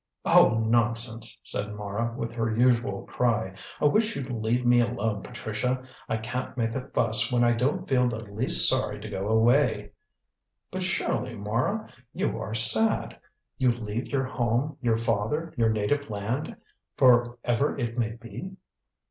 "Oh, 0.25 0.59
nonsense!" 0.65 1.39
said 1.43 1.75
Mara 1.75 2.15
with 2.17 2.31
her 2.33 2.57
usual 2.57 3.03
cry. 3.05 3.53
"I 3.79 3.85
wish 3.85 4.15
you'd 4.15 4.31
leave 4.31 4.65
me 4.65 4.79
alone, 4.79 5.21
Patricia. 5.21 5.83
I 6.09 6.17
can't 6.17 6.57
make 6.57 6.73
a 6.73 6.87
fuss 6.87 7.31
when 7.31 7.43
I 7.43 7.51
don't 7.51 7.87
feel 7.87 8.07
the 8.07 8.23
least 8.23 8.67
sorry 8.67 8.99
to 8.99 9.09
go 9.11 9.27
away." 9.27 9.91
"But 10.71 10.81
surely, 10.81 11.35
Mara, 11.35 11.87
you 12.13 12.39
are 12.41 12.55
sad. 12.55 13.19
You 13.59 13.69
leave 13.71 14.07
your 14.07 14.25
home, 14.25 14.75
your 14.81 14.97
father, 14.97 15.53
your 15.55 15.69
native 15.69 16.09
land, 16.09 16.55
for 16.97 17.37
ever 17.43 17.77
it 17.77 17.95
may 17.95 18.13
be." 18.13 18.57